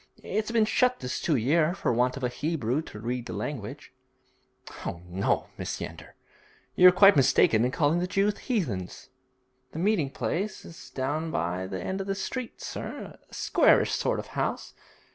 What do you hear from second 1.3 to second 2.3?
year, for want of a